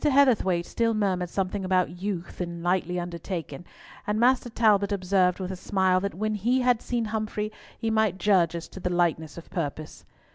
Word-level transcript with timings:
Heatherthwayte 0.03 0.65
still 0.65 0.95
murmured 0.95 1.29
something 1.29 1.63
about 1.63 2.01
"youth" 2.01 2.41
and 2.41 2.63
"lightly 2.63 2.99
undertaken," 2.99 3.65
and 4.07 4.19
Master 4.19 4.49
Talbot 4.49 4.91
observed, 4.91 5.39
with 5.39 5.51
a 5.51 5.55
smile, 5.55 5.99
that 5.99 6.15
when 6.15 6.33
he 6.33 6.61
had 6.61 6.81
seen 6.81 7.05
Humfrey 7.05 7.51
he 7.77 7.91
might 7.91 8.17
judge 8.17 8.55
as 8.55 8.67
to 8.69 8.79
the 8.79 8.89
lightness 8.89 9.37
of 9.37 9.51
purpose. 9.51 10.03